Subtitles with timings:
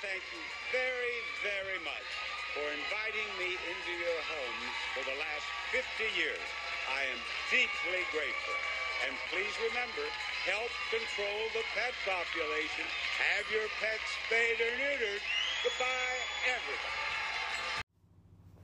[0.00, 0.40] thank you
[0.72, 2.08] very, very much
[2.56, 5.44] for inviting me into your homes for the last
[5.76, 6.40] 50 years.
[6.88, 7.20] I am
[7.52, 8.56] deeply grateful.
[9.04, 10.04] And please remember,
[10.48, 12.88] help control the pet population.
[13.20, 15.20] Have your pets spayed or neutered.
[15.68, 16.16] Goodbye,
[16.48, 16.96] everybody.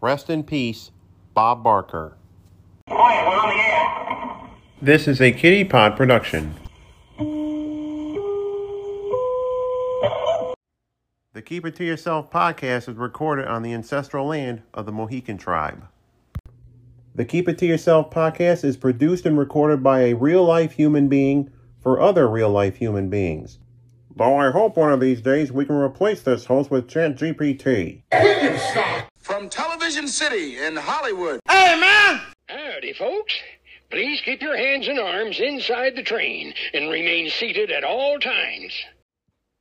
[0.01, 0.91] Rest in peace,
[1.35, 2.17] Bob Barker.
[2.89, 4.51] Quiet, we're on the air.
[4.81, 6.55] This is a Kitty Pod production.
[11.37, 15.37] The Keep It To Yourself podcast is recorded on the ancestral land of the Mohican
[15.37, 15.87] tribe.
[17.15, 21.09] The Keep It To Yourself podcast is produced and recorded by a real life human
[21.09, 23.59] being for other real life human beings.
[24.17, 28.01] Though I hope one of these days we can replace this host with ChatGPT.
[29.19, 31.41] From Television City in Hollywood.
[31.47, 32.23] Hey, man!
[32.49, 33.35] Howdy, folks.
[33.91, 38.73] Please keep your hands and arms inside the train and remain seated at all times.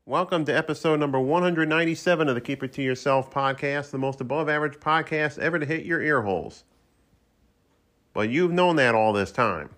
[0.07, 4.47] Welcome to episode number 197 of the Keep It To Yourself podcast, the most above
[4.47, 6.63] average podcast ever to hit your ear holes.
[8.13, 9.71] But you've known that all this time.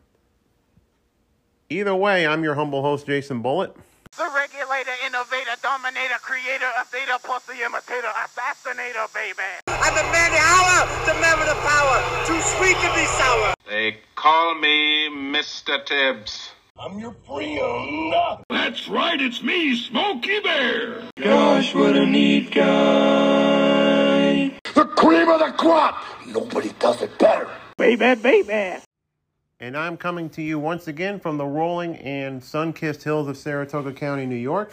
[1.69, 3.73] Either way, I'm your humble host, Jason Bullett.
[4.17, 9.37] The regulator, innovator, dominator, creator, updater, plus the imitator, assassinator, baby.
[9.67, 13.53] I'm the man of hour, the man with the power, too sweet to be sour.
[13.65, 15.85] They call me Mr.
[15.85, 16.51] Tibbs.
[18.49, 21.01] That's right, it's me, Smokey Bear.
[21.15, 24.51] Gosh, what a neat guy.
[24.75, 26.03] The cream of the crop.
[26.27, 27.49] Nobody does it better.
[27.77, 28.79] Baby, baby.
[29.59, 33.37] And I'm coming to you once again from the rolling and sun kissed hills of
[33.37, 34.71] Saratoga County, New York.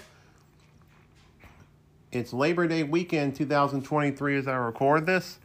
[2.12, 5.39] It's Labor Day weekend 2023 as I record this,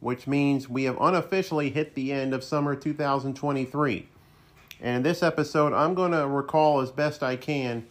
[0.00, 4.08] which means we have unofficially hit the end of summer 2023.
[4.82, 7.86] And in this episode, I'm going to recall as best I can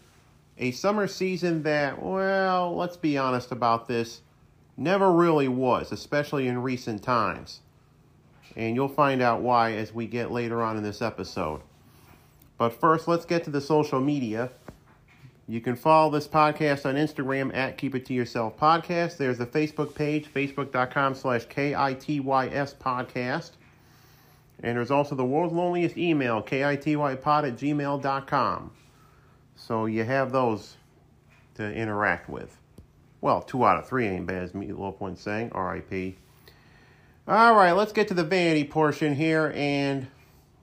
[0.58, 4.22] a summer season that, well, let's be honest about this,
[4.75, 7.62] never really was, especially in recent times.
[8.58, 11.62] And you'll find out why as we get later on in this episode.
[12.57, 14.52] But first, let's get to the social media.
[15.47, 19.16] You can follow this podcast on Instagram at Keep It To Yourself Podcast.
[19.16, 23.52] There's the Facebook page, facebook.com slash K-I-T-Y-S podcast.
[24.63, 28.72] And there's also the world's loneliest email, kitypod at gmail.com.
[29.55, 30.77] So you have those
[31.55, 32.57] to interact with.
[33.22, 35.51] Well, two out of three ain't bad, as Meatloaf once saying.
[35.53, 36.16] R.I.P.
[37.27, 39.53] All right, let's get to the vanity portion here.
[39.55, 40.07] And,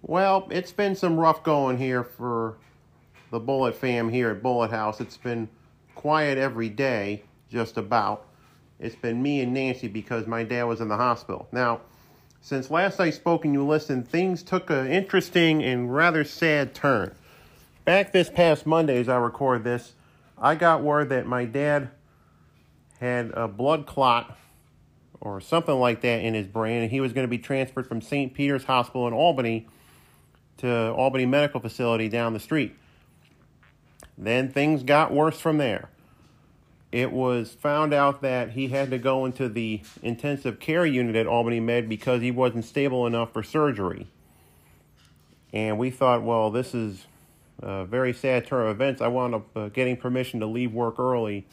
[0.03, 2.59] well, it's been some rough going here for
[3.31, 5.01] the Bullett fam here at Bullett House.
[5.01, 5.49] It's been
[5.95, 8.27] quiet every day, just about.
[8.81, 11.49] It's been me and Nancy because my dad was in the hospital.
[11.53, 11.81] Now,
[12.41, 17.15] since last I spoke and you listened, things took an interesting and rather sad turn.
[17.85, 19.95] Back this past Monday, as I record this,
[20.37, 21.91] I got word that my dad
[23.01, 24.37] had a blood clot
[25.21, 28.01] or something like that in his brain, and he was going to be transferred from
[28.01, 28.35] St.
[28.35, 29.67] Peter's Hospital in Albany
[30.59, 32.75] to Albany Medical Facility down the street.
[34.17, 35.89] Then things got worse from there.
[36.91, 41.27] It was found out that he had to go into the intensive care unit at
[41.27, 44.07] Albany Med because he wasn't stable enough for surgery.
[45.53, 47.07] And we thought, well, this is
[47.61, 49.03] a very sad turn of events.
[49.03, 51.47] I wound up uh, getting permission to leave work early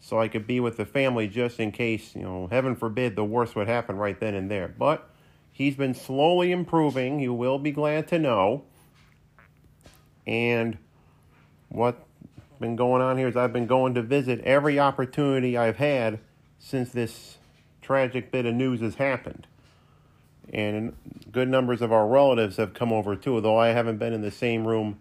[0.00, 3.24] so I could be with the family just in case, you know, heaven forbid the
[3.24, 4.68] worst would happen right then and there.
[4.68, 5.08] But
[5.52, 7.20] he's been slowly improving.
[7.20, 8.64] You will be glad to know.
[10.26, 10.78] And
[11.68, 12.05] what's
[12.60, 16.18] been going on here is I've been going to visit every opportunity I've had
[16.58, 17.38] since this
[17.82, 19.46] tragic bit of news has happened.
[20.52, 20.94] And
[21.32, 24.30] good numbers of our relatives have come over too, though I haven't been in the
[24.30, 24.98] same room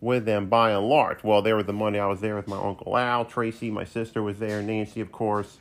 [0.00, 1.22] with them by and large.
[1.24, 4.22] Well, there was the Monday I was there with my Uncle Al, Tracy, my sister
[4.22, 5.58] was there, Nancy, of course.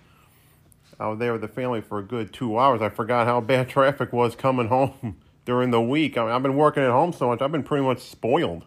[1.00, 2.82] I was there with the family for a good two hours.
[2.82, 6.18] I forgot how bad traffic was coming home during the week.
[6.18, 8.66] I mean, I've been working at home so much, I've been pretty much spoiled.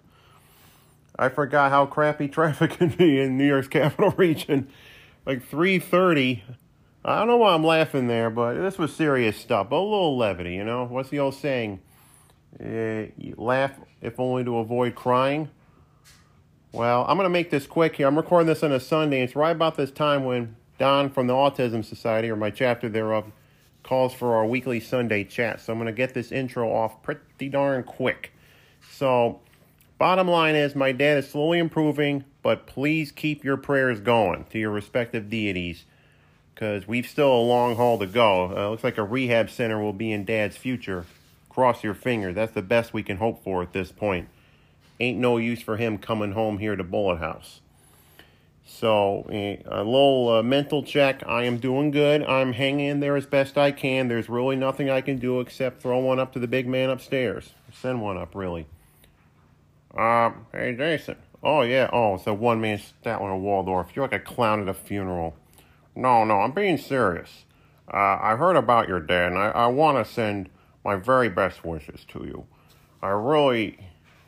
[1.18, 4.68] I forgot how crappy traffic can be in New York's capital region.
[5.26, 6.42] Like 3.30.
[7.04, 9.70] I don't know why I'm laughing there, but this was serious stuff.
[9.70, 10.84] But a little levity, you know?
[10.84, 11.80] What's the old saying?
[12.60, 15.50] Eh, you laugh if only to avoid crying.
[16.72, 18.06] Well, I'm going to make this quick here.
[18.06, 19.22] I'm recording this on a Sunday.
[19.22, 23.32] It's right about this time when Don from the Autism Society, or my chapter thereof,
[23.82, 25.60] calls for our weekly Sunday chat.
[25.60, 28.32] So I'm going to get this intro off pretty darn quick.
[28.92, 29.40] So,
[29.98, 34.58] bottom line is my dad is slowly improving, but please keep your prayers going to
[34.58, 35.84] your respective deities
[36.54, 38.52] because we've still a long haul to go.
[38.56, 41.06] Uh, looks like a rehab center will be in dad's future.
[41.48, 42.34] Cross your fingers.
[42.34, 44.28] That's the best we can hope for at this point
[45.00, 47.60] ain't no use for him coming home here to Bullett House.
[48.64, 51.22] So, eh, a little uh, mental check.
[51.26, 52.22] I am doing good.
[52.24, 54.08] I'm hanging in there as best I can.
[54.08, 57.54] There's really nothing I can do except throw one up to the big man upstairs.
[57.72, 58.66] Send one up, really.
[59.96, 61.16] Um, hey, Jason.
[61.42, 61.88] Oh, yeah.
[61.92, 63.94] Oh, it's a one man Statler Waldorf.
[63.94, 65.36] You're like a clown at a funeral.
[65.94, 67.44] No, no, I'm being serious.
[67.92, 70.50] Uh, I heard about your dad, and I, I want to send
[70.84, 72.46] my very best wishes to you.
[73.02, 73.78] I really,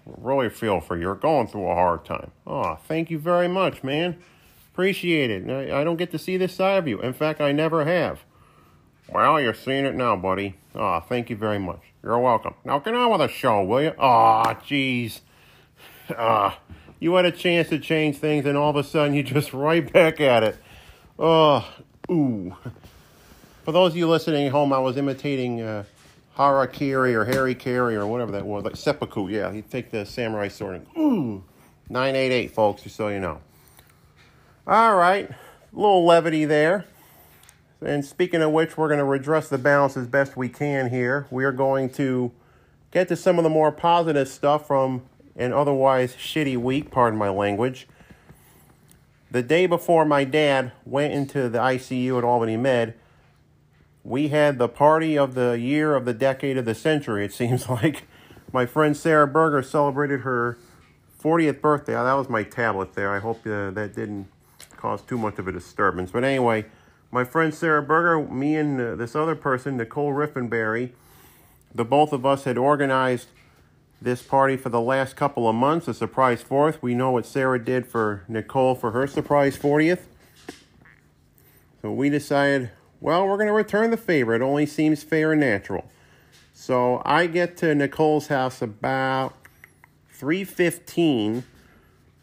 [0.06, 1.02] really feel for you.
[1.02, 2.30] You're going through a hard time.
[2.46, 4.18] Oh, thank you very much, man.
[4.72, 5.50] Appreciate it.
[5.50, 7.00] I, I don't get to see this side of you.
[7.02, 8.20] In fact, I never have.
[9.12, 10.56] Well, you're seeing it now, buddy.
[10.74, 11.82] Oh, thank you very much.
[12.02, 12.54] You're welcome.
[12.64, 13.94] Now get on with the show, will you?
[13.98, 15.20] Oh, jeez.
[16.16, 16.58] Ah,
[16.98, 19.90] you had a chance to change things, and all of a sudden you're just right
[19.92, 20.56] back at it.
[21.18, 21.66] Oh,
[22.10, 22.56] ooh.
[23.64, 25.84] For those of you listening at home, I was imitating uh,
[26.36, 29.28] Harakiri or Harry Carey or whatever that was, like seppuku.
[29.28, 31.44] Yeah, you take the samurai sword and ooh,
[31.88, 33.40] nine eight eight, folks, just so you know.
[34.66, 35.36] All right, a
[35.72, 36.86] little levity there.
[37.82, 41.26] And speaking of which, we're going to redress the balance as best we can here.
[41.30, 42.30] We are going to
[42.90, 45.02] get to some of the more positive stuff from
[45.40, 47.88] an otherwise shitty week, pardon my language.
[49.30, 52.94] The day before my dad went into the ICU at Albany Med,
[54.04, 57.68] we had the party of the year of the decade of the century, it seems
[57.68, 58.04] like.
[58.52, 60.58] My friend Sarah Berger celebrated her
[61.22, 61.96] 40th birthday.
[61.96, 63.14] Oh, that was my tablet there.
[63.14, 64.28] I hope uh, that didn't
[64.76, 66.10] cause too much of a disturbance.
[66.10, 66.66] But anyway,
[67.12, 70.90] my friend Sarah Berger, me and uh, this other person, Nicole Riffenberry,
[71.72, 73.28] the both of us had organized
[74.00, 76.82] this party for the last couple of months, a surprise fourth.
[76.82, 80.02] We know what Sarah did for Nicole for her surprise 40th.
[81.82, 82.70] So we decided,
[83.00, 84.34] well, we're going to return the favor.
[84.34, 85.90] It only seems fair and natural.
[86.52, 89.34] So I get to Nicole's house about
[90.10, 91.44] 315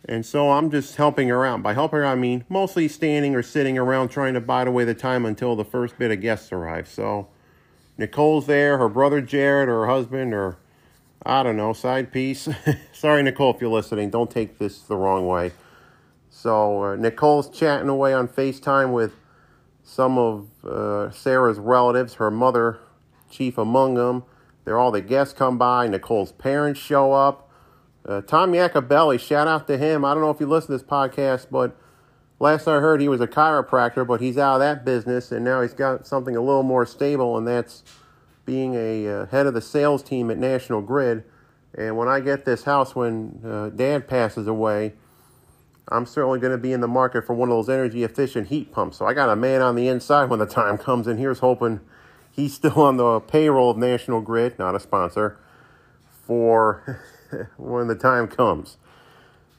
[0.07, 1.61] and so I'm just helping her out.
[1.61, 4.93] By helping her, I mean mostly standing or sitting around trying to bide away the
[4.93, 6.87] time until the first bit of guests arrive.
[6.87, 7.27] So
[7.97, 10.57] Nicole's there, her brother Jared, or her husband, or
[11.25, 12.47] I don't know, side piece.
[12.93, 14.09] Sorry, Nicole, if you're listening.
[14.09, 15.51] Don't take this the wrong way.
[16.29, 19.13] So uh, Nicole's chatting away on FaceTime with
[19.83, 22.79] some of uh, Sarah's relatives, her mother,
[23.29, 24.23] chief among them.
[24.63, 25.87] They're all the guests come by.
[25.87, 27.49] Nicole's parents show up.
[28.05, 30.05] Uh, Tom Yakabelli, shout out to him.
[30.05, 31.75] I don't know if you listen to this podcast, but
[32.39, 35.61] last I heard he was a chiropractor, but he's out of that business, and now
[35.61, 37.83] he's got something a little more stable, and that's
[38.47, 41.23] being a uh, head of the sales team at National Grid.
[41.77, 44.93] And when I get this house, when uh, Dad passes away,
[45.89, 48.71] I'm certainly going to be in the market for one of those energy efficient heat
[48.71, 48.97] pumps.
[48.97, 51.81] So I got a man on the inside when the time comes, and here's hoping
[52.31, 55.37] he's still on the payroll of National Grid, not a sponsor,
[56.25, 56.99] for.
[57.57, 58.77] when the time comes.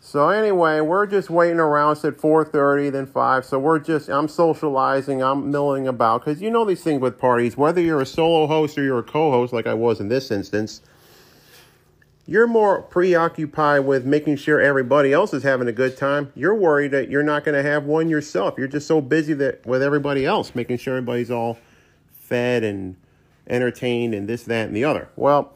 [0.09, 1.93] So anyway, we're just waiting around.
[1.93, 3.45] It's at 4.30, then 5.
[3.45, 5.23] So we're just, I'm socializing.
[5.23, 6.25] I'm milling about.
[6.25, 7.59] Because you know these things with parties.
[7.59, 10.81] Whether you're a solo host or you're a co-host, like I was in this instance,
[12.25, 16.33] you're more preoccupied with making sure everybody else is having a good time.
[16.35, 18.55] You're worried that you're not going to have one yourself.
[18.57, 21.59] You're just so busy that with everybody else, making sure everybody's all
[22.19, 22.97] fed and
[23.47, 25.11] entertained and this, that, and the other.
[25.17, 25.55] Well,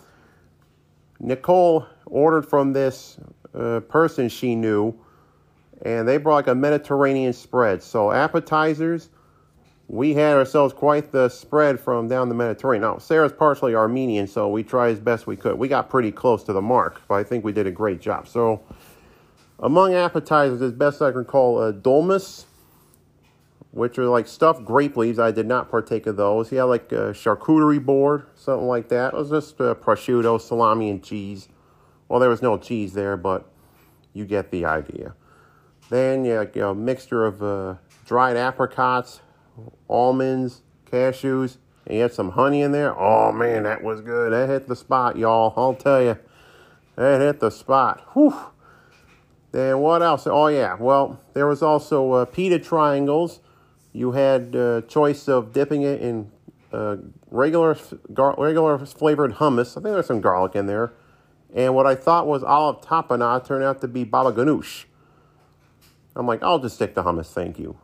[1.19, 3.19] Nicole ordered from this
[3.55, 4.95] uh, person she knew,
[5.83, 7.83] and they brought like a Mediterranean spread.
[7.83, 9.11] So appetizers,
[9.89, 12.83] we had ourselves quite the spread from down the Mediterranean.
[12.83, 15.59] Now Sarah's partially Armenian, so we tried as best we could.
[15.59, 18.29] We got pretty close to the mark, but I think we did a great job.
[18.29, 18.63] So
[19.59, 22.47] among appetizers, as best I can call, uh, dolmas,
[23.73, 25.19] which are like stuffed grape leaves.
[25.19, 26.51] I did not partake of those.
[26.51, 29.15] He had like a charcuterie board, something like that.
[29.15, 31.49] It was just uh, prosciutto, salami, and cheese.
[32.13, 33.51] Well, there was no cheese there, but
[34.13, 35.15] you get the idea.
[35.89, 39.23] Then you, you a mixture of uh, dried apricots,
[39.89, 42.95] almonds, cashews, and you had some honey in there.
[42.95, 44.31] Oh man, that was good.
[44.35, 45.55] That hit the spot, y'all.
[45.57, 46.19] I'll tell you,
[46.97, 48.07] that hit the spot.
[48.13, 48.35] Whew.
[49.53, 50.27] Then what else?
[50.27, 53.41] Oh yeah, well there was also uh, pita triangles.
[53.95, 56.31] You had uh, choice of dipping it in
[56.75, 56.97] uh,
[57.31, 57.79] regular
[58.13, 59.79] gar- regular flavored hummus.
[59.79, 60.93] I think there's some garlic in there
[61.55, 64.85] and what I thought was olive tapenade turned out to be baba ganoush.
[66.15, 67.79] I'm like, I'll just stick to hummus, thank you.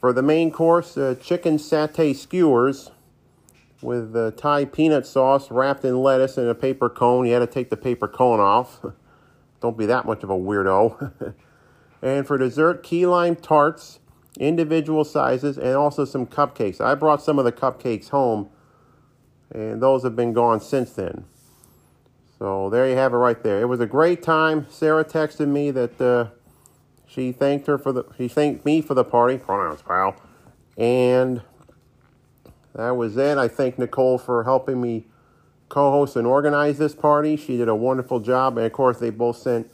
[0.00, 2.90] For the main course, uh, chicken satay skewers
[3.80, 7.26] with uh, Thai peanut sauce wrapped in lettuce in a paper cone.
[7.26, 8.84] You had to take the paper cone off.
[9.60, 11.34] Don't be that much of a weirdo.
[12.02, 14.00] and for dessert, key lime tarts,
[14.38, 16.80] individual sizes, and also some cupcakes.
[16.80, 18.50] I brought some of the cupcakes home,
[19.50, 21.24] and those have been gone since then.
[22.44, 23.62] So there you have it right there.
[23.62, 24.66] It was a great time.
[24.68, 26.26] Sarah texted me that uh,
[27.06, 28.04] She thanked her for the.
[28.18, 29.38] She thanked me for the party.
[29.38, 30.14] Pronouns, pal.
[30.76, 31.40] And
[32.74, 33.38] that was it.
[33.38, 35.06] I thank Nicole for helping me
[35.70, 37.38] co-host and organize this party.
[37.38, 39.70] She did a wonderful job, and of course, they both sent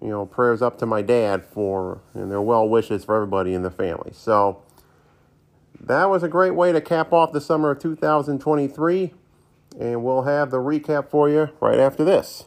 [0.00, 3.60] you know prayers up to my dad for and their well wishes for everybody in
[3.60, 4.12] the family.
[4.14, 4.62] So
[5.78, 9.12] that was a great way to cap off the summer of 2023,
[9.78, 12.46] and we'll have the recap for you right after this.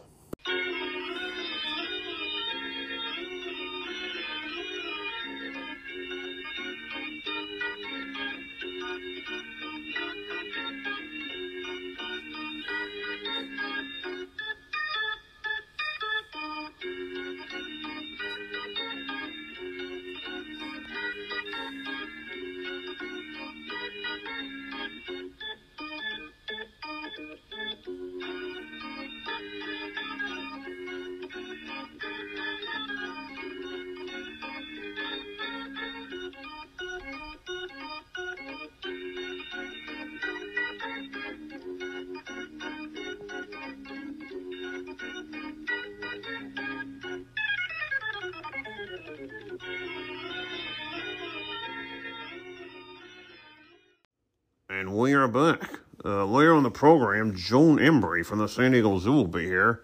[55.02, 55.80] We are back.
[56.04, 59.82] Uh, later on the program, Joan Embery from the San Diego Zoo will be here.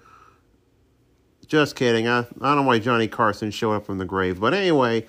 [1.48, 2.06] Just kidding.
[2.06, 4.38] I, I don't know why Johnny Carson showed up from the grave.
[4.38, 5.06] But anyway,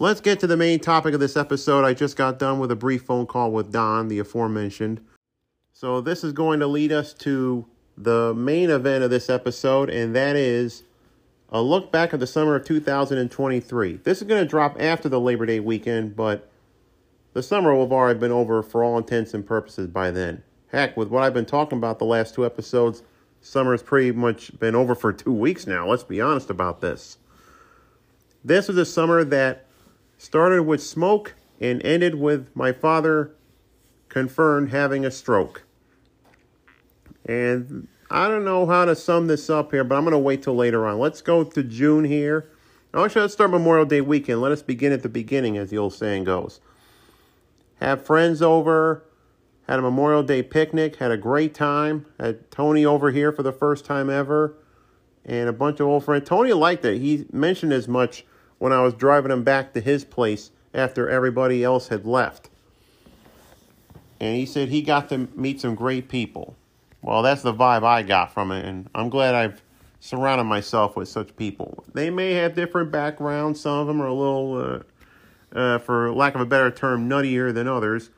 [0.00, 1.84] let's get to the main topic of this episode.
[1.84, 5.00] I just got done with a brief phone call with Don, the aforementioned.
[5.72, 7.64] So this is going to lead us to
[7.96, 10.82] the main event of this episode, and that is
[11.50, 14.00] a look back at the summer of 2023.
[14.02, 16.48] This is going to drop after the Labor Day weekend, but
[17.32, 20.42] the summer will have already been over for all intents and purposes by then.
[20.68, 23.02] Heck, with what I've been talking about the last two episodes,
[23.40, 25.88] summer's pretty much been over for two weeks now.
[25.88, 27.18] Let's be honest about this.
[28.44, 29.66] This was a summer that
[30.18, 33.32] started with smoke and ended with my father
[34.08, 35.62] confirmed having a stroke.
[37.24, 40.42] And I don't know how to sum this up here, but I'm going to wait
[40.42, 40.98] till later on.
[40.98, 42.48] Let's go to June here.
[42.94, 44.42] Actually, let's start Memorial Day weekend.
[44.42, 46.60] Let us begin at the beginning, as the old saying goes.
[47.82, 49.02] Have friends over,
[49.66, 52.06] had a Memorial Day picnic, had a great time.
[52.20, 54.54] Had Tony over here for the first time ever,
[55.24, 56.28] and a bunch of old friends.
[56.28, 57.00] Tony liked it.
[57.00, 58.24] He mentioned as much
[58.58, 62.50] when I was driving him back to his place after everybody else had left.
[64.20, 66.54] And he said he got to meet some great people.
[67.02, 69.60] Well, that's the vibe I got from it, and I'm glad I've
[69.98, 71.82] surrounded myself with such people.
[71.92, 73.58] They may have different backgrounds.
[73.58, 74.82] Some of them are a little, uh,
[75.54, 78.10] uh, for lack of a better term, nuttier than others.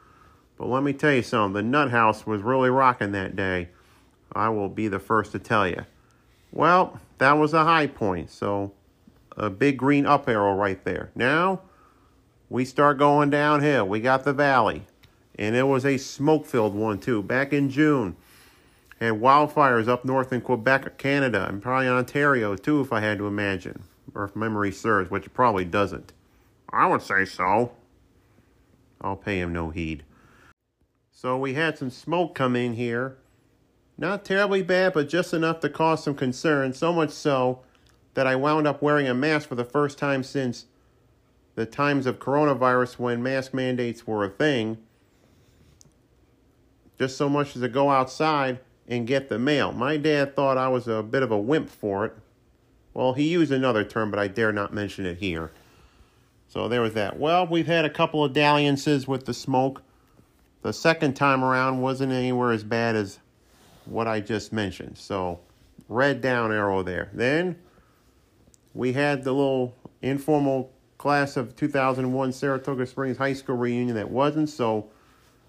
[0.56, 3.68] But let me tell you something, the Nut House was really rocking that day.
[4.32, 5.84] I will be the first to tell you.
[6.52, 8.72] Well, that was a high point, so
[9.36, 11.10] a big green up arrow right there.
[11.14, 11.60] Now,
[12.48, 13.88] we start going downhill.
[13.88, 14.82] We got the valley,
[15.36, 17.22] and it was a smoke-filled one, too.
[17.22, 18.16] Back in June,
[19.00, 23.26] had wildfires up north in Quebec, Canada, and probably Ontario too, if I had to
[23.26, 23.82] imagine,
[24.14, 26.12] or if memory serves, which it probably doesn't.
[26.74, 27.72] I would say so.
[29.00, 30.02] I'll pay him no heed.
[31.12, 33.16] So we had some smoke come in here.
[33.96, 36.72] Not terribly bad, but just enough to cause some concern.
[36.72, 37.60] So much so
[38.14, 40.66] that I wound up wearing a mask for the first time since
[41.54, 44.78] the times of coronavirus when mask mandates were a thing.
[46.98, 49.72] Just so much as to go outside and get the mail.
[49.72, 52.16] My dad thought I was a bit of a wimp for it.
[52.92, 55.52] Well, he used another term, but I dare not mention it here.
[56.54, 57.18] So there was that.
[57.18, 59.82] Well, we've had a couple of dalliances with the smoke.
[60.62, 63.18] The second time around wasn't anywhere as bad as
[63.86, 64.96] what I just mentioned.
[64.96, 65.40] So,
[65.88, 67.10] red down arrow there.
[67.12, 67.58] Then
[68.72, 74.48] we had the little informal class of 2001 Saratoga Springs High School reunion that wasn't.
[74.48, 74.90] So,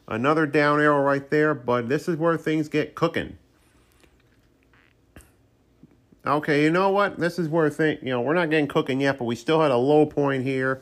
[0.08, 3.38] Another down arrow right there, but this is where things get cooking.
[6.26, 7.20] Okay, you know what?
[7.20, 9.70] This is where thing, you know, we're not getting cooking yet, but we still had
[9.70, 10.82] a low point here.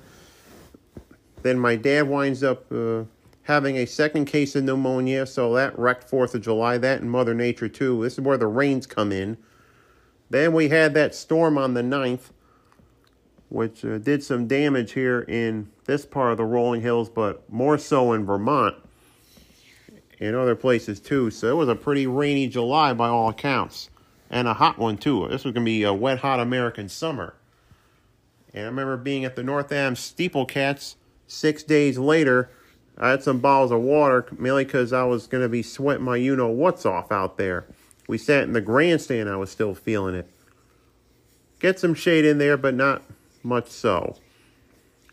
[1.44, 3.04] Then my dad winds up uh,
[3.44, 6.78] having a second case of pneumonia, so that wrecked 4th of July.
[6.78, 8.02] That and Mother Nature, too.
[8.02, 9.38] This is where the rains come in.
[10.30, 12.32] Then we had that storm on the 9th,
[13.50, 17.78] which uh, did some damage here in this part of the rolling hills, but more
[17.78, 18.76] so in Vermont
[20.20, 21.30] and other places too.
[21.30, 23.90] So it was a pretty rainy July by all accounts,
[24.30, 25.28] and a hot one too.
[25.28, 27.36] This was gonna be a wet, hot American summer.
[28.54, 30.96] And I remember being at the North Adams SteepleCats
[31.34, 32.50] six days later.
[32.98, 36.36] I had some bottles of water, mainly because I was gonna be sweating my you
[36.36, 37.66] know what's off out there.
[38.08, 39.30] We sat in the grandstand.
[39.30, 40.30] I was still feeling it.
[41.60, 43.02] Get some shade in there, but not
[43.42, 44.18] much so.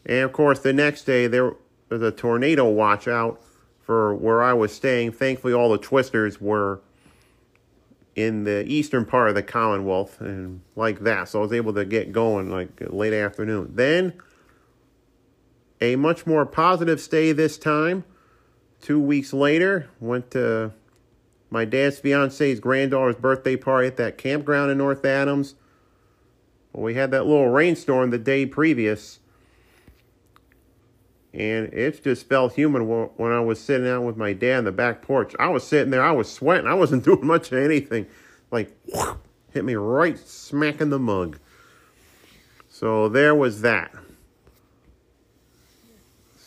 [0.05, 1.55] And of course, the next day there
[1.89, 3.41] was a tornado watch out
[3.81, 5.13] for where I was staying.
[5.13, 6.81] Thankfully, all the twisters were
[8.15, 11.29] in the eastern part of the Commonwealth and like that.
[11.29, 13.73] So I was able to get going like late afternoon.
[13.75, 14.15] Then
[15.81, 18.05] a much more positive stay this time.
[18.81, 20.73] Two weeks later, went to
[21.51, 25.55] my dad's fiance's granddaughter's birthday party at that campground in North Adams.
[26.73, 29.19] Well, we had that little rainstorm the day previous.
[31.33, 34.73] And it just felt human when I was sitting out with my dad on the
[34.73, 35.35] back porch.
[35.39, 38.07] I was sitting there, I was sweating, I wasn't doing much of anything.
[38.51, 38.77] Like,
[39.53, 41.39] hit me right smack in the mug.
[42.69, 43.93] So there was that.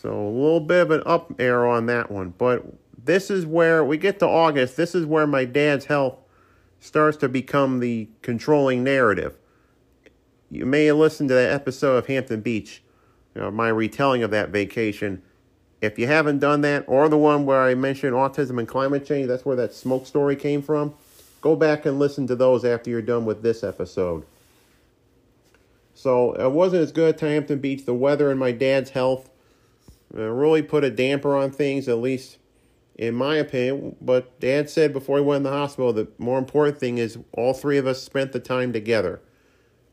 [0.04, 2.34] So a little bit of an up arrow on that one.
[2.36, 2.62] But
[3.02, 4.76] this is where we get to August.
[4.76, 6.18] This is where my dad's health
[6.78, 9.34] starts to become the controlling narrative.
[10.50, 12.82] You may have listened to that episode of Hampton Beach,
[13.34, 15.22] you know, my retelling of that vacation.
[15.80, 19.28] If you haven't done that, or the one where I mentioned autism and climate change,
[19.28, 20.92] that's where that smoke story came from.
[21.40, 24.26] Go back and listen to those after you're done with this episode.
[25.94, 27.86] So it wasn't as good to Hampton Beach.
[27.86, 29.30] The weather and my dad's health
[30.16, 32.38] Uh, really put a damper on things, at least
[32.96, 33.96] in my opinion.
[34.00, 37.52] But Dad said before he went in the hospital, the more important thing is all
[37.52, 39.20] three of us spent the time together.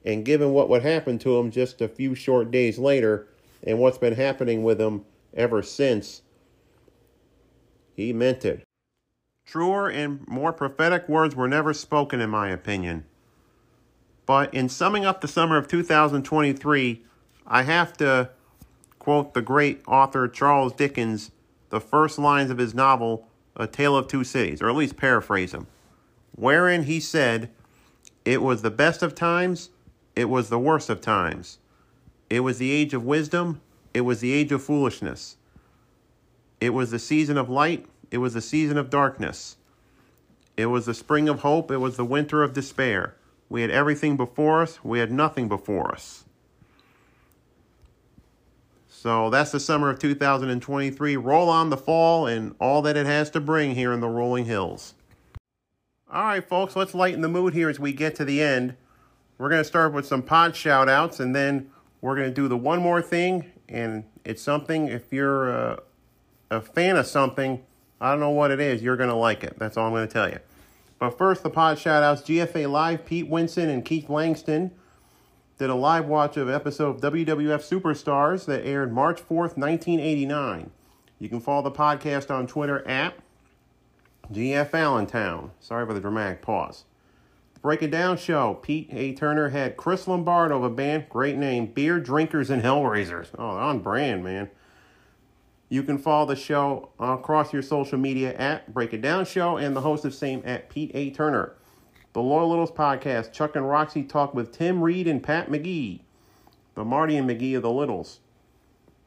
[0.05, 3.27] And given what would happen to him just a few short days later,
[3.63, 6.21] and what's been happening with him ever since,
[7.93, 8.63] he meant it.
[9.45, 13.05] Truer and more prophetic words were never spoken, in my opinion.
[14.25, 17.03] But in summing up the summer of 2023,
[17.45, 18.29] I have to
[19.01, 21.31] quote the great author Charles Dickens
[21.71, 25.53] the first lines of his novel, A Tale of Two Cities, or at least paraphrase
[25.53, 25.65] him,
[26.35, 27.49] wherein he said,
[28.25, 29.71] It was the best of times,
[30.15, 31.57] it was the worst of times.
[32.29, 35.37] It was the age of wisdom, it was the age of foolishness.
[36.59, 39.57] It was the season of light, it was the season of darkness.
[40.57, 43.15] It was the spring of hope, it was the winter of despair.
[43.49, 46.25] We had everything before us, we had nothing before us.
[49.01, 51.17] So that's the summer of 2023.
[51.17, 54.45] Roll on the fall and all that it has to bring here in the rolling
[54.45, 54.93] hills.
[56.13, 58.75] All right, folks, let's lighten the mood here as we get to the end.
[59.39, 62.47] We're going to start with some pod shout outs and then we're going to do
[62.47, 63.51] the one more thing.
[63.67, 65.79] And it's something, if you're a,
[66.51, 67.65] a fan of something,
[67.99, 69.57] I don't know what it is, you're going to like it.
[69.57, 70.37] That's all I'm going to tell you.
[70.99, 74.69] But first, the pod shout outs GFA Live, Pete Winson and Keith Langston
[75.61, 80.71] did a live watch of episode of WWF Superstars that aired March 4th, 1989.
[81.19, 83.13] You can follow the podcast on Twitter at
[84.33, 85.51] GF Allentown.
[85.59, 86.85] Sorry for the dramatic pause.
[87.53, 89.13] The Break It Down show, Pete A.
[89.13, 93.27] Turner had Chris Lombardo of a band, great name, Beer Drinkers and Hellraisers.
[93.37, 94.49] Oh, on brand, man.
[95.69, 99.75] You can follow the show across your social media at Break It Down Show and
[99.75, 101.11] the host of same at Pete A.
[101.11, 101.53] Turner.
[102.13, 106.01] The Loyal Littles podcast, Chuck and Roxy talk with Tim Reed and Pat McGee,
[106.75, 108.19] the Marty and McGee of the Littles.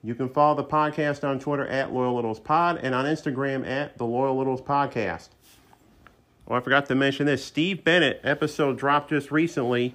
[0.03, 3.99] You can follow the podcast on Twitter at Loyal Littles Pod and on Instagram at
[3.99, 5.29] the Loyal Littles Podcast.
[6.49, 7.45] Oh, I forgot to mention this.
[7.45, 9.95] Steve Bennett episode dropped just recently.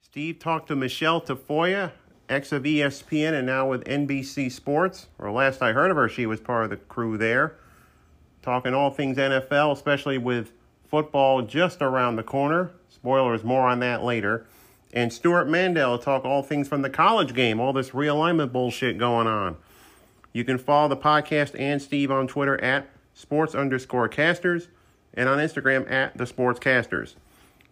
[0.00, 1.92] Steve talked to Michelle Tafoya,
[2.28, 5.08] ex of ESPN and now with NBC Sports.
[5.18, 7.56] Or last I heard of her, she was part of the crew there.
[8.42, 10.52] Talking all things NFL, especially with
[10.92, 12.70] football just around the corner.
[12.90, 14.46] Spoilers, more on that later.
[14.92, 19.26] And Stewart Mandel talk all things from the college game, all this realignment bullshit going
[19.26, 19.56] on.
[20.34, 24.68] You can follow the podcast and Steve on Twitter at sports underscore casters
[25.14, 27.14] and on Instagram at the sportscasters.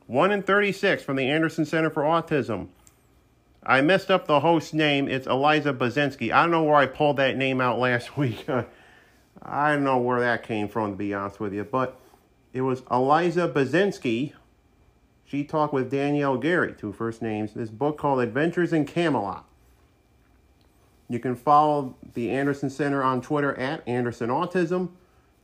[0.07, 2.69] 1 in 36 from the Anderson Center for Autism.
[3.63, 5.09] I messed up the host's name.
[5.09, 6.33] It's Eliza Bazensky.
[6.33, 8.47] I don't know where I pulled that name out last week.
[9.43, 11.65] I don't know where that came from, to be honest with you.
[11.65, 12.01] But
[12.53, 14.33] it was Eliza Bazinski.
[15.25, 19.47] She talked with Danielle Gary, two first names, this book called Adventures in Camelot.
[21.09, 24.91] You can follow the Anderson Center on Twitter at Anderson Autism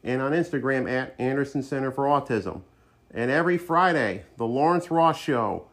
[0.04, 2.62] and on Instagram at Anderson Center for Autism.
[3.12, 5.66] And every Friday, the Lawrence Ross Show.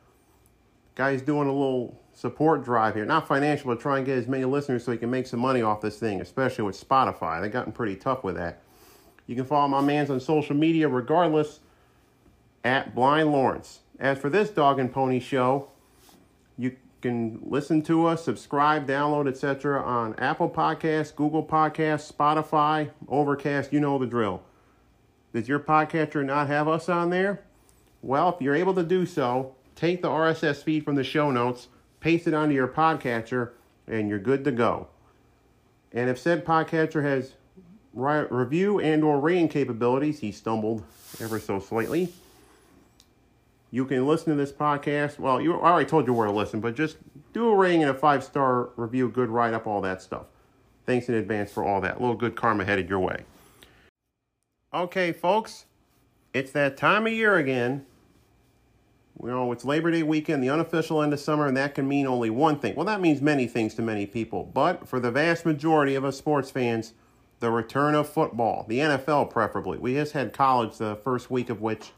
[0.96, 3.06] Guy's doing a little support drive here.
[3.06, 5.62] Not financial, but try and get as many listeners so he can make some money
[5.62, 7.40] off this thing, especially with Spotify.
[7.40, 8.63] They've gotten pretty tough with that.
[9.28, 11.60] You can follow my man's on social media regardless
[12.64, 13.80] at Blind Lawrence.
[14.00, 15.70] As for this dog and pony show,
[16.58, 19.82] you can listen to us, subscribe, download, etc.
[19.82, 24.42] on Apple Podcasts, Google Podcasts, Spotify, Overcast, you know the drill.
[25.34, 27.44] Does your podcatcher not have us on there?
[28.02, 31.70] Well, if you're able to do so, take the RSS feed from the show notes,
[32.00, 33.52] paste it onto your podcatcher,
[33.88, 34.88] and you're good to go.
[35.92, 37.34] And if said podcatcher has
[37.94, 40.84] review and or rating capabilities, he stumbled
[41.20, 42.12] ever so slightly.
[43.72, 45.18] You can listen to this podcast.
[45.18, 46.98] Well, you I already told you where to listen, but just
[47.34, 50.26] do a rating and a five star review, good write up, all that stuff.
[50.86, 51.98] Thanks in advance for all that.
[51.98, 53.24] A little good karma headed your way.
[54.74, 55.66] Okay, folks,
[56.34, 57.86] it's that time of year again.
[59.22, 62.08] You know, it's Labor Day weekend, the unofficial end of summer, and that can mean
[62.08, 62.76] only one thing.
[62.76, 66.18] Well, that means many things to many people, but for the vast majority of us
[66.18, 66.94] sports fans,
[67.44, 69.78] the return of football, the NFL preferably.
[69.78, 71.92] We just had college, the first week of which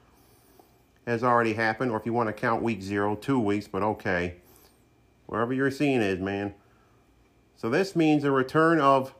[1.06, 4.38] has already happened, or if you want to count week zero, two weeks, but okay.
[5.28, 6.56] Wherever you're seeing is, man.
[7.58, 9.14] So this means a return of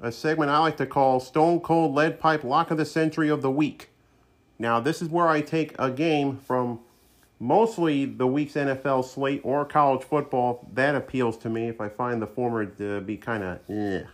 [0.00, 3.42] a segment I like to call Stone Cold Lead Pipe Lock of the Century of
[3.42, 3.90] the Week.
[4.60, 6.78] Now, this is where I take a game from
[7.40, 10.64] mostly the week's NFL slate or college football.
[10.74, 14.04] That appeals to me if I find the former to be kind of eh.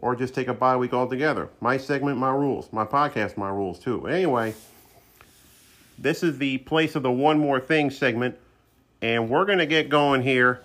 [0.00, 1.48] Or just take a bye week altogether.
[1.60, 2.72] My segment, my rules.
[2.72, 4.06] My podcast, my rules too.
[4.06, 4.54] Anyway,
[5.98, 8.36] this is the place of the one more thing segment.
[9.02, 10.62] And we're going to get going here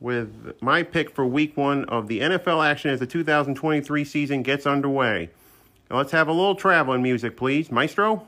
[0.00, 4.66] with my pick for week one of the NFL action as the 2023 season gets
[4.66, 5.30] underway.
[5.90, 7.70] Now let's have a little traveling music, please.
[7.70, 8.26] Maestro?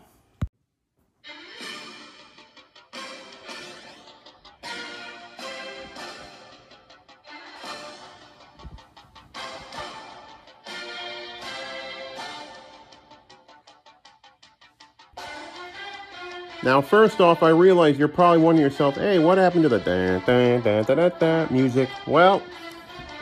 [16.69, 20.19] Now, first off, I realize you're probably wondering yourself, hey, what happened to the da
[20.19, 21.89] da da da da da music?
[22.07, 22.43] Well,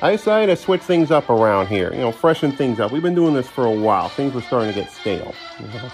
[0.02, 2.90] I decided to switch things up around here, you know, freshen things up.
[2.90, 4.08] We've been doing this for a while.
[4.08, 5.32] Things were starting to get stale.
[5.58, 5.86] Mm-hmm.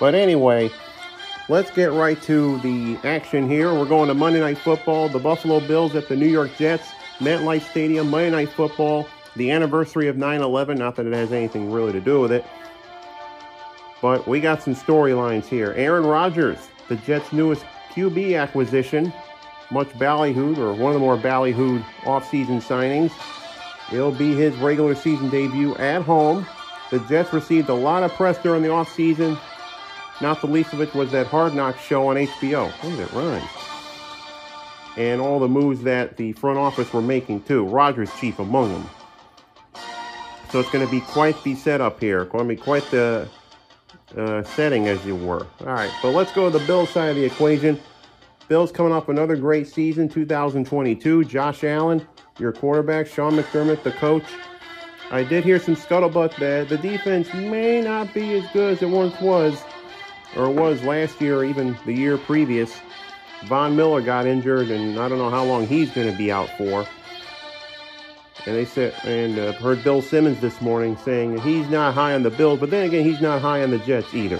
[0.00, 0.70] But anyway,
[1.50, 3.74] let's get right to the action here.
[3.74, 5.10] We're going to Monday Night Football.
[5.10, 6.88] The Buffalo Bills at the New York Jets,
[7.18, 10.78] MetLife Stadium, Monday Night Football, the anniversary of 9 11.
[10.78, 12.46] Not that it has anything really to do with it.
[14.00, 15.74] But we got some storylines here.
[15.76, 19.12] Aaron Rodgers, the Jets' newest QB acquisition,
[19.70, 23.12] much ballyhooed, or one of the more ballyhooed offseason signings.
[23.92, 26.46] It'll be his regular season debut at home.
[26.90, 29.38] The Jets received a lot of press during the offseason,
[30.20, 32.72] not the least of which was that Hard Knocks show on HBO.
[32.82, 33.50] Oh, it rhymes.
[34.96, 37.64] And all the moves that the front office were making, too.
[37.66, 38.90] Rodgers chief among them.
[40.50, 42.24] So it's going to be quite the setup here.
[42.26, 43.28] Going to be quite the
[44.16, 45.46] uh, setting, as you were.
[45.60, 47.80] All right, but let's go to the Bills side of the equation.
[48.48, 51.24] Bills coming off another great season, 2022.
[51.24, 52.06] Josh Allen,
[52.38, 53.06] your quarterback.
[53.06, 54.26] Sean McDermott, the coach.
[55.10, 58.88] I did hear some scuttlebutt that the defense may not be as good as it
[58.88, 59.62] once was,
[60.36, 62.74] or was last year, or even the year previous.
[63.46, 66.48] Von Miller got injured, and I don't know how long he's going to be out
[66.56, 66.86] for.
[68.46, 72.22] And they said, and uh, heard Bill Simmons this morning saying he's not high on
[72.22, 74.38] the Bills, but then again, he's not high on the Jets either.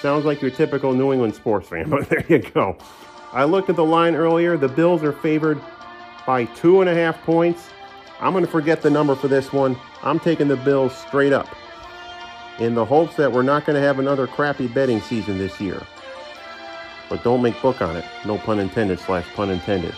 [0.00, 2.76] Sounds like your typical New England sports fan, but there you go.
[3.32, 4.56] I looked at the line earlier.
[4.56, 5.60] The Bills are favored
[6.26, 7.68] by two and a half points.
[8.20, 9.76] I'm going to forget the number for this one.
[10.02, 11.48] I'm taking the Bills straight up
[12.58, 15.82] in the hopes that we're not going to have another crappy betting season this year.
[17.08, 18.04] But don't make book on it.
[18.24, 19.94] No pun intended slash pun intended.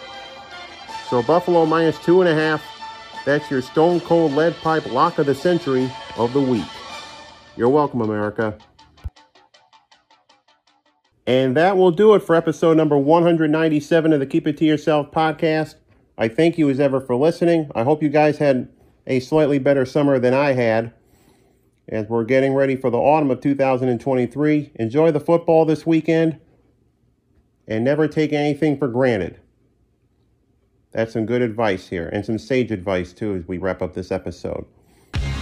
[1.09, 2.65] So Buffalo minus two and a half.
[3.25, 6.67] That's your stone cold lead pipe lock of the century of the week.
[7.57, 8.59] You're welcome, America.
[11.29, 15.11] And that will do it for episode number 197 of the Keep It To Yourself
[15.13, 15.77] podcast.
[16.19, 17.71] I thank you as ever for listening.
[17.75, 18.69] I hope you guys had
[19.07, 20.93] a slightly better summer than I had
[21.89, 24.73] as we're getting ready for the autumn of 2023.
[24.75, 26.41] Enjoy the football this weekend
[27.69, 29.41] and never take anything for granted.
[30.97, 34.11] That's some good advice here and some sage advice too as we wrap up this
[34.11, 34.65] episode.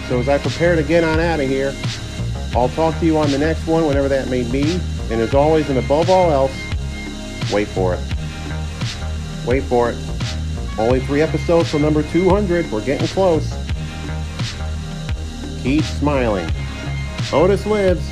[0.09, 1.73] So as I prepare to get on out of here,
[2.53, 4.77] I'll talk to you on the next one, whenever that may be.
[5.09, 6.51] And as always, and above all else,
[7.53, 8.01] wait for it.
[9.47, 9.97] Wait for it.
[10.77, 12.69] Only three episodes till number 200.
[12.69, 13.49] We're getting close.
[15.63, 16.51] Keep smiling.
[17.31, 18.05] Otis lives.